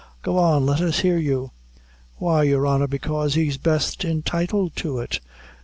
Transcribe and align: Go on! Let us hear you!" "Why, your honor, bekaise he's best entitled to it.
Go 0.23 0.39
on! 0.39 0.65
Let 0.65 0.81
us 0.81 1.01
hear 1.01 1.19
you!" 1.19 1.51
"Why, 2.17 2.41
your 2.41 2.65
honor, 2.65 2.87
bekaise 2.87 3.35
he's 3.35 3.57
best 3.59 4.03
entitled 4.03 4.75
to 4.77 4.97
it. 4.97 5.19